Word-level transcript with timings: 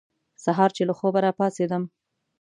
سهار 0.43 0.69
چې 0.77 0.83
له 0.89 0.93
خوبه 0.99 1.19
را 1.25 1.31
پاڅېدم. 1.37 1.83